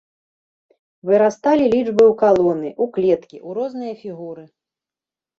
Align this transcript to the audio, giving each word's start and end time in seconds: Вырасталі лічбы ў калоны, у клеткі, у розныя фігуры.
Вырасталі 1.09 1.65
лічбы 1.75 2.03
ў 2.05 2.13
калоны, 2.21 2.69
у 2.85 2.87
клеткі, 2.95 3.37
у 3.49 3.53
розныя 3.59 3.93
фігуры. 4.01 4.43